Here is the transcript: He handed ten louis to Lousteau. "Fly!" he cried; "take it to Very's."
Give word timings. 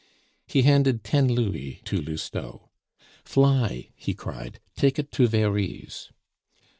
He 0.47 0.63
handed 0.63 1.03
ten 1.03 1.27
louis 1.27 1.79
to 1.85 2.01
Lousteau. 2.01 2.71
"Fly!" 3.23 3.91
he 3.95 4.15
cried; 4.15 4.59
"take 4.75 4.97
it 4.97 5.11
to 5.11 5.27
Very's." 5.27 6.09